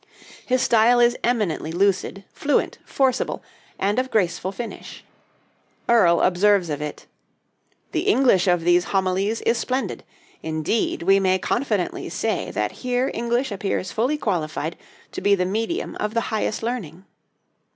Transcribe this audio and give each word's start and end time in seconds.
His 0.43 0.63
style 0.63 0.99
is 0.99 1.15
eminently 1.23 1.71
lucid, 1.71 2.23
fluent, 2.33 2.79
forcible, 2.83 3.43
and 3.77 3.99
of 3.99 4.09
graceful 4.09 4.51
finish. 4.51 5.03
Earle 5.87 6.21
observes 6.21 6.71
of 6.71 6.81
it: 6.81 7.05
"The 7.91 8.07
English 8.07 8.47
of 8.47 8.61
these 8.61 8.85
Homilies 8.85 9.41
is 9.41 9.59
splendid; 9.59 10.03
indeed, 10.41 11.03
we 11.03 11.19
may 11.19 11.37
confidently 11.37 12.09
say 12.09 12.49
that 12.49 12.71
here 12.81 13.11
English 13.13 13.51
appears 13.51 13.91
fully 13.91 14.17
qualified 14.17 14.75
to 15.11 15.21
be 15.21 15.35
the 15.35 15.45
medium 15.45 15.95
of 15.99 16.15
the 16.15 16.21
highest 16.33 16.63
learning." 16.63 17.05